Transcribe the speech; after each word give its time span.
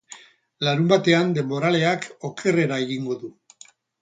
Larunbatean 0.67 1.29
denboraleak 1.39 2.09
okerrera 2.31 2.81
egingo 2.89 3.21
du. 3.23 3.31